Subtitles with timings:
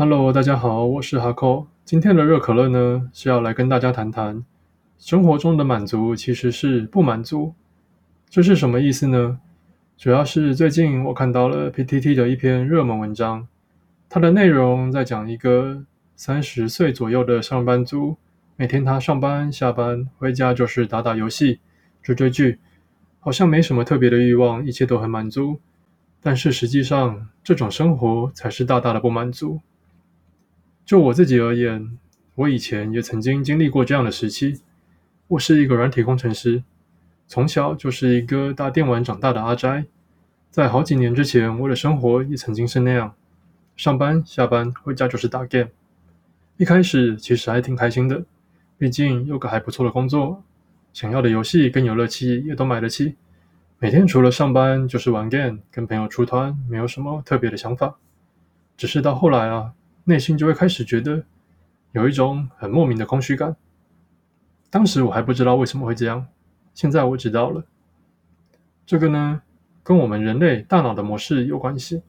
[0.00, 1.66] Hello，大家好，我是哈扣。
[1.84, 4.44] 今天的热可乐呢，是要来跟大家谈谈
[4.96, 7.52] 生活中的满足其实是不满足。
[8.30, 9.40] 这是什么意思呢？
[9.96, 13.48] 主要是最近我看到了 PTT 的一篇热门文章，
[14.08, 15.82] 它的内容在讲一个
[16.14, 18.16] 三十岁左右的上班族，
[18.54, 21.58] 每天他上班下班回家就是打打游戏、
[22.00, 22.60] 追追剧，
[23.18, 25.58] 好像没什么特别的欲望，一切都很满足。
[26.22, 29.60] 但是实际上，这种生活才是大大的不满足。
[30.88, 31.98] 就我自己而言，
[32.34, 34.62] 我以前也曾经经历过这样的时期。
[35.26, 36.62] 我是一个软体工程师，
[37.26, 39.84] 从小就是一个打电玩长大的阿斋。
[40.50, 43.14] 在好几年之前，我的生活也曾经是那样：
[43.76, 45.68] 上班、下班、回家就是打 game。
[46.56, 48.24] 一开始其实还挺开心的，
[48.78, 50.42] 毕竟有个还不错的工作，
[50.94, 53.14] 想要的游戏跟游乐器也都买得起。
[53.78, 57.98] 每天除了上班就是玩 game，跟朋友出团，没有什么特别的想法。
[58.78, 59.74] 只是到后来啊。
[60.08, 61.22] 内心就会开始觉得
[61.92, 63.54] 有一种很莫名的空虚感。
[64.70, 66.26] 当时我还不知道为什么会这样，
[66.72, 67.62] 现在我知道了。
[68.86, 69.42] 这个呢，
[69.82, 72.00] 跟我们人类大脑的模式有关系。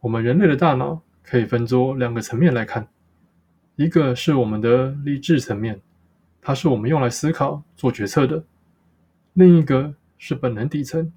[0.00, 2.88] 我们人类的大脑可以分作两个层面来看，
[3.76, 5.82] 一个是我们的理智层面，
[6.40, 8.42] 它是我们用来思考、做决策的；
[9.34, 11.12] 另一个是本能底层，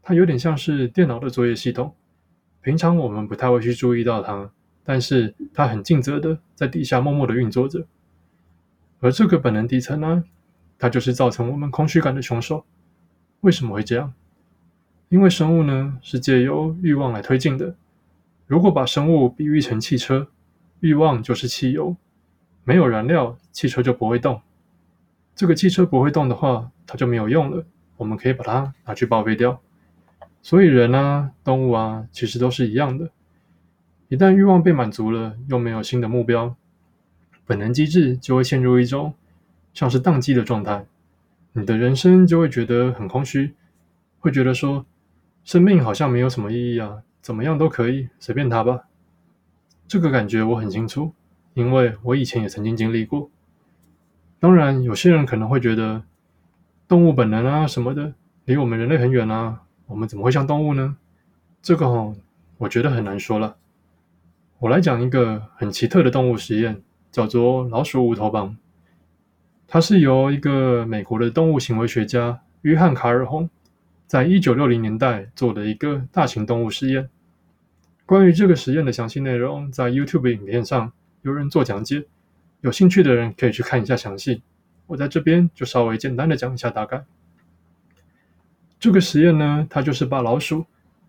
[0.00, 1.92] 它有点像是电脑的作业系统，
[2.62, 4.52] 平常我们不太会去注意到它。
[4.90, 7.86] 但是它很尽责的在底下默默的运作着，
[8.98, 10.24] 而这个本能底层呢，
[10.80, 12.64] 它就是造成我们空虚感的凶手。
[13.42, 14.12] 为什么会这样？
[15.08, 17.76] 因为生物呢是借由欲望来推进的。
[18.48, 20.26] 如果把生物比喻成汽车，
[20.80, 21.94] 欲望就是汽油，
[22.64, 24.42] 没有燃料，汽车就不会动。
[25.36, 27.64] 这个汽车不会动的话，它就没有用了。
[27.96, 29.60] 我们可以把它拿去报废掉。
[30.42, 33.08] 所以人啊，动物啊，其实都是一样的。
[34.10, 36.56] 一旦欲望被满足了，又没有新的目标，
[37.46, 39.14] 本能机制就会陷入一种
[39.72, 40.84] 像是宕机的状态。
[41.52, 43.54] 你的人生就会觉得很空虚，
[44.18, 44.84] 会觉得说
[45.44, 48.80] 生命好像没有什么意义啊，怎么样都可以，随便他吧。
[49.86, 51.14] 这个感觉我很清楚，
[51.54, 53.30] 因为我以前也曾经经历过。
[54.40, 56.02] 当然，有些人可能会觉得
[56.88, 58.14] 动物本能啊什么的，
[58.44, 60.96] 离我们人类很远啊，我们怎么会像动物呢？
[61.62, 62.16] 这个哦，
[62.58, 63.56] 我觉得很难说了。
[64.60, 68.58] 我来讲一个很奇特的动物实验，叫做老鼠无头棒。
[69.66, 73.48] 它是由一个美国的动物行为学家约翰卡尔洪
[74.06, 77.08] 在一九六零年代做的一个大型动物实验。
[78.04, 80.92] 关于这个实验的详细内容，在 YouTube 影片上
[81.22, 82.04] 有人做讲解，
[82.60, 84.42] 有兴趣的人可以去看一下详细。
[84.88, 87.02] 我在这边就稍微简单的讲一下大概。
[88.78, 90.66] 这个实验呢，它就是把老鼠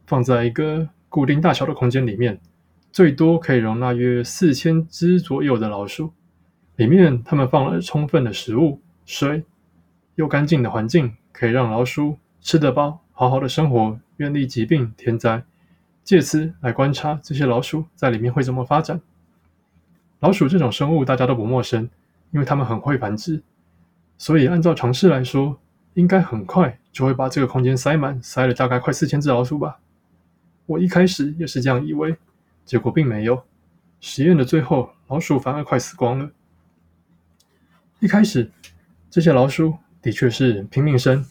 [0.07, 2.39] 放在一个固定大小的空间里面。
[2.91, 6.11] 最多可以容纳约四千只左右的老鼠，
[6.75, 9.45] 里面他们放了充分的食物、水，
[10.15, 15.41] 又干净的环境，可以让老鼠吃得饱，好好的生活，远离疾病、天灾。
[16.03, 18.99] 借此来观察这些老鼠在里面会怎么发展。
[20.19, 21.89] 老鼠这种生物大家都不陌生，
[22.31, 23.41] 因为它们很会繁殖，
[24.17, 25.57] 所以按照常识来说，
[25.93, 29.79] 应该很快就会把这个空间塞满，塞了大概快四千只老鼠吧。
[30.65, 32.17] 我一开始也是这样以为。
[32.65, 33.43] 结果并没有，
[33.99, 36.31] 实验的最后，老鼠反而快死光了。
[37.99, 38.51] 一开始，
[39.09, 41.25] 这些老鼠的确是拼命生，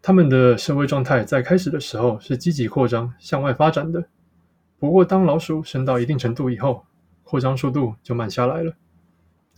[0.00, 4.08] 它们的社会状态在开始的时候是积极扩张、向外发展的。
[4.78, 6.86] 不过，当老鼠生到一定程度以后，
[7.24, 8.74] 扩张速度就慢下来了，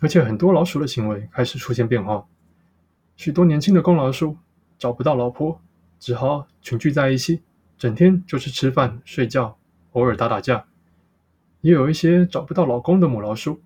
[0.00, 2.26] 而且很多老鼠的行为开始出现变化。
[3.16, 4.38] 许多年轻的公老鼠
[4.78, 5.60] 找不到老婆，
[5.98, 7.42] 只好群聚在一起，
[7.76, 9.58] 整天就是吃饭、睡觉，
[9.92, 10.64] 偶尔打打架。
[11.62, 13.60] 也有一些找不到老公的母老鼠，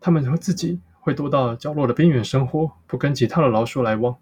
[0.00, 4.16] 它们自己会躲到角落的边缘生活，不跟其他的老鼠来往。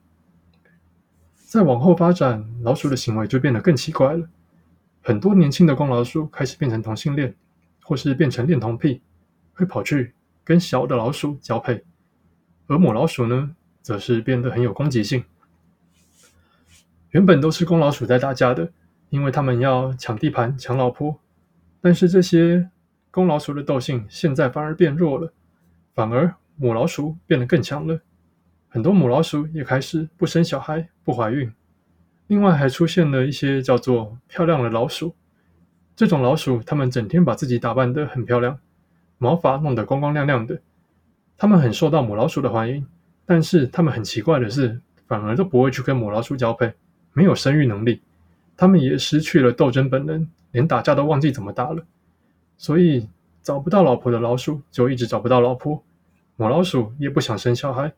[1.35, 4.29] 再往后发展，老鼠的行为就变得更奇怪了。
[5.03, 7.35] 很多年轻的公老鼠开始变成同性恋，
[7.83, 9.03] 或是变成恋童癖，
[9.55, 10.15] 会跑去
[10.45, 11.85] 跟小的老鼠交配。
[12.69, 15.25] 而母老鼠呢，则是变得很有攻击性。
[17.11, 18.71] 原本都是公老鼠在打架的，
[19.11, 21.19] 因为他们要抢地盘、抢老婆。
[21.81, 22.71] 但是这些。
[23.17, 25.33] 公老鼠的斗性现在反而变弱了，
[25.95, 27.99] 反而母老鼠变得更强了。
[28.69, 31.51] 很多母老鼠也开始不生小孩、不怀孕。
[32.27, 35.15] 另外还出现了一些叫做漂亮的老鼠。
[35.97, 38.59] 这种老鼠，它们整天把自己打扮得很漂亮，
[39.17, 40.61] 毛发弄得光光亮亮的。
[41.39, 42.87] 它们很受到母老鼠的欢迎，
[43.25, 46.71] 但是它们很奇怪的是，反而都不会去跟母老鼠交配，
[47.15, 48.03] 没有生育能力。
[48.59, 51.83] 它们也失去了斗争本能，连打架都忘记怎么打了。
[52.59, 53.09] 所以
[53.43, 55.83] 找不到老婆的老鼠就一直找不到老婆，
[56.37, 57.93] 母老鼠也不想生小孩，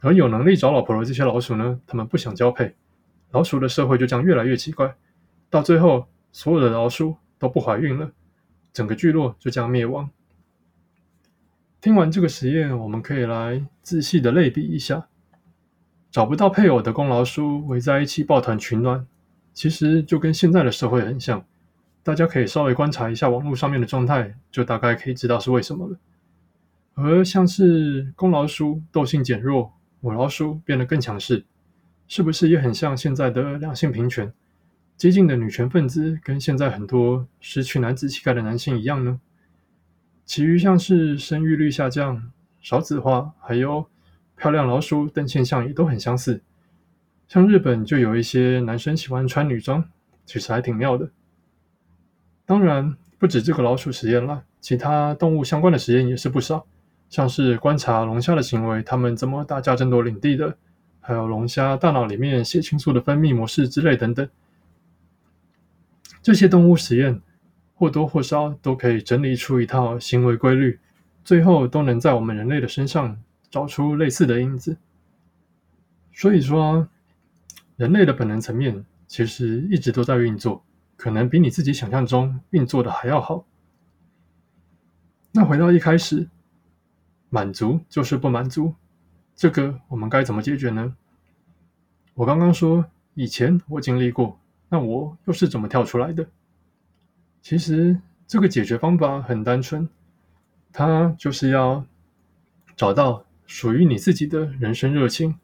[0.00, 2.74] 而有能力找老婆的这些老鼠呢，他们不想交配，
[3.30, 4.94] 老鼠的社会就这样越来越奇怪，
[5.50, 8.10] 到最后所有的老鼠都不怀孕了，
[8.72, 10.08] 整个聚落就这样灭亡。
[11.80, 15.06] 听完这个实验，我们可以来仔细的类比一下，
[16.10, 19.06] 找不到配偶的公老鼠围在一起抱团取暖，
[19.52, 21.44] 其实就跟现在的社会很像。
[22.06, 25.98] 大家可以稍微观察一下网络上面的状态，就大概可以知道是为什么了。
[26.94, 31.44] 而像是公老鼠斗性减弱，母老鼠变得更强势，
[32.06, 34.32] 是不是也很像现在的两性平权？
[34.96, 39.20] 激进的女权分子跟现在很多失去男子气概的男性一样呢？
[40.24, 42.30] 其余像是生育率下降、
[42.60, 43.84] 少子化，还有
[44.36, 46.40] 漂亮老鼠等现象也都很相似。
[47.26, 49.84] 像日本就有一些男生喜欢穿女装，
[50.24, 51.10] 其实还挺妙的。
[52.46, 56.64] 当然，不止这个老鼠实验了，其他动物相关的实验也是不少，
[57.10, 60.56] 像是观察龙虾的行为，它们怎么打架争夺领地的，
[61.00, 64.28] 还有龙虾大脑里面血清素的分泌模式之类等等。
[66.22, 67.20] 这些动物实验
[67.74, 70.78] 或多或少都可以整理出一套行为规律，
[71.24, 73.20] 最后都能在我们人类的身上
[73.50, 74.76] 找出类似的因子。
[76.12, 76.88] 所以说，
[77.76, 80.64] 人类的本能层面其实一直都在运作。
[80.96, 83.44] 可能比你自己想象中运作的还要好。
[85.32, 86.28] 那回到一开始，
[87.28, 88.74] 满足就是不满足，
[89.34, 90.96] 这个我们该怎么解决呢？
[92.14, 94.40] 我刚刚说以前我经历过，
[94.70, 96.26] 那我又是怎么跳出来的？
[97.42, 99.88] 其实这个解决方法很单纯，
[100.72, 101.84] 它就是要
[102.74, 105.38] 找到属于你自己的人生热情。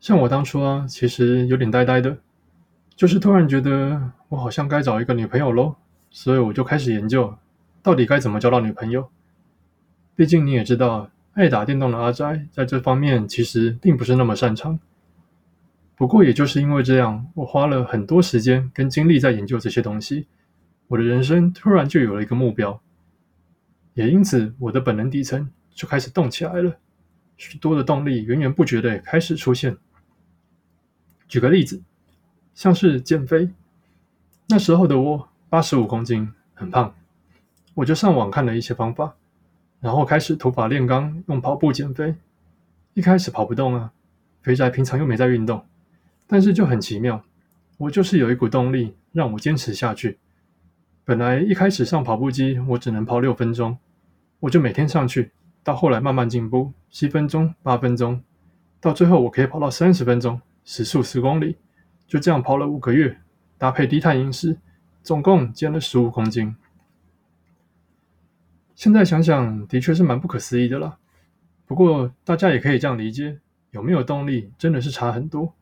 [0.00, 2.18] 像我当初啊，其实有点呆呆的。
[3.02, 5.74] 就是突然觉得我好像该找一个女朋友喽，
[6.08, 7.36] 所以我就开始研究，
[7.82, 9.10] 到底该怎么交到女朋友。
[10.14, 14.78] 毕竟你也知道，爱打电动的阿宅在这方面其实并不是那么擅长。
[15.96, 20.28] 不过也就是因为这样，我花了很多时间跟精力在研究这些东西，
[20.86, 22.80] 我的人生突然就有了一个目标，
[23.94, 26.78] 也因此我的本能底层就开始动起来了，
[27.36, 29.76] 许多的动力源源不绝的开始出现。
[31.26, 31.82] 举个例子。
[32.54, 33.50] 像是减肥，
[34.48, 36.94] 那时候的我八十五公斤，很胖，
[37.74, 39.14] 我就上网看了一些方法，
[39.80, 42.14] 然后开始土法炼钢，用跑步减肥。
[42.94, 43.92] 一开始跑不动啊，
[44.42, 45.64] 肥宅平常又没在运动，
[46.26, 47.24] 但是就很奇妙，
[47.78, 50.18] 我就是有一股动力让我坚持下去。
[51.04, 53.78] 本来一开始上跑步机，我只能跑六分钟，
[54.40, 55.30] 我就每天上去，
[55.64, 58.22] 到后来慢慢进步，七分钟、八分钟，
[58.78, 61.56] 到最后我可以跑到三十分钟，时速十公里。
[62.12, 63.16] 就这样跑了五个月，
[63.56, 64.58] 搭配低碳饮食，
[65.02, 66.54] 总共减了十五公斤。
[68.74, 70.98] 现在想想，的确是蛮不可思议的啦。
[71.64, 73.38] 不过大家也可以这样理解，
[73.70, 75.54] 有没有动力真的是差很多。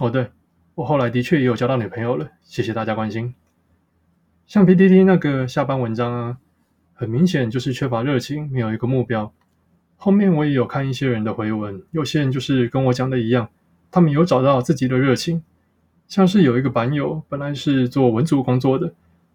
[0.00, 0.30] 哦，对，
[0.76, 3.34] 我后来的确也有交到女朋友了，谢谢大家关心。
[4.46, 6.38] 像 PDD 那个下班文章啊，
[6.94, 9.30] 很明显就是缺乏热情，没有一个目标。
[9.96, 13.50] 后面我也有看一些人的回文，有些人就是跟我讲的一样。
[13.94, 15.40] 他们有找到自己的热情，
[16.08, 18.92] 像是有一个版友本来是做文组工作的，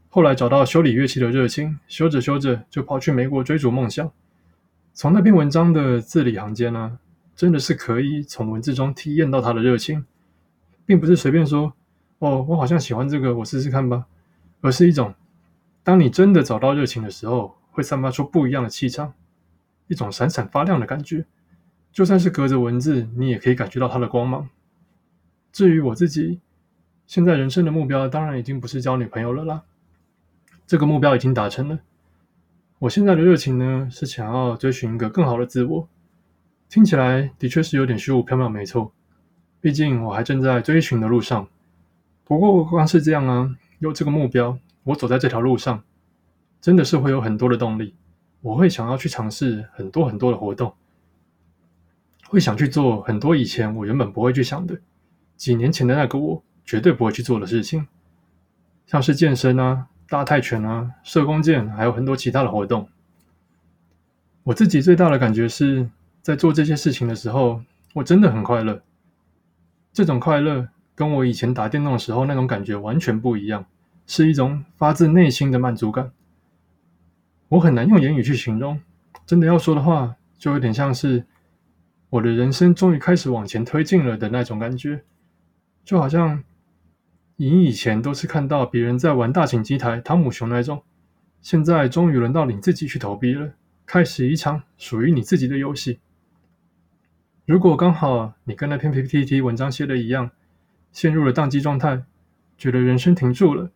[0.09, 4.11] 后来找到修理乐器的热情，修着修着就跑去美国追逐梦想。
[4.93, 6.99] 从那篇文章的字里行间呢，
[7.37, 10.05] 真的是可以从文字中体验到他的热情，
[10.85, 11.71] 并不是随便说
[12.19, 14.07] “哦，我好像喜欢这个，我试试看吧”，
[14.59, 15.15] 而是一种
[15.83, 19.13] 当你真的找到热情的时候，会散发出不一样的气场，
[19.87, 21.25] 一种闪闪发亮的感觉。
[21.91, 24.49] 就算是隔着文字，你也可以感觉到它的光芒。
[25.51, 26.39] 至于我自己，
[27.07, 29.63] 现在人生的目标当然已经不是交女朋友了啦，
[30.67, 31.79] 这个目标已经达成了。
[32.77, 35.89] 我现在的热情呢，是想要追寻一个更好的自我。
[36.69, 38.93] 听起来的确是有点虚无缥缈，没错。
[39.59, 41.47] 毕竟我还正在追寻的路上。
[42.23, 45.83] 不过光是这样啊，有这个目标，我走在这条路上，
[46.61, 47.95] 真的是会有很多的动力。
[48.41, 50.73] 我会想要去尝试很多很多的活动。
[52.29, 54.79] 会想去做很多以前我原本不会去想的，
[55.35, 57.87] 几年前的那个我绝对不会去做的事情，
[58.85, 62.87] 像是健身啊、打泰拳啊、射弓箭，还有很多其他的活动。
[64.43, 65.89] 我自己最大的感觉是
[66.21, 67.63] 在做这些事情的时候，
[67.95, 68.79] 我真的很快乐。
[69.91, 73.65] 这种快乐跟我以前打电动的时候那种感觉完全不一样，
[74.05, 76.11] 是一种发自内心的满足感。
[77.47, 78.79] 我很难用言语去形容，
[79.25, 81.25] 真的要说的话，就有点像是。
[82.09, 85.03] 我的人生终于开始往前推进了的那种感觉，
[85.85, 86.43] 就好像
[87.35, 90.81] 你以前都是看到别人在玩大型机台、汤姆熊那种，
[91.41, 93.53] 现在终于轮到你自己去投币了，
[93.85, 95.99] 开始一场属于你自己的游戏。
[97.45, 100.31] 如果刚好你跟那篇 PPT 文章写的一样，
[100.91, 102.03] 陷入了宕机状态，
[102.57, 103.71] 觉得人生停住了，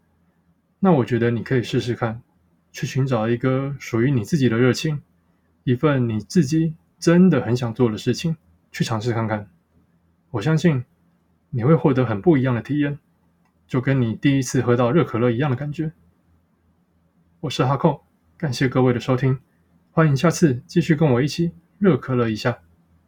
[0.80, 2.22] 那我觉得你可以试试看，
[2.72, 5.02] 去寻找一个属于你自己的热情，
[5.64, 6.74] 一份你自己
[7.04, 8.38] 真的很想做的事情，
[8.72, 9.50] 去尝试看看。
[10.32, 10.86] 我相信
[11.50, 12.98] 你会获得很不一样的体验，
[13.68, 15.92] 就跟你第一次喝到热可乐一样的感觉。
[17.42, 18.06] 我是哈扣，
[18.38, 19.38] 感谢各位的收听，
[19.92, 22.60] 欢迎下次继续跟我一起热可乐一下。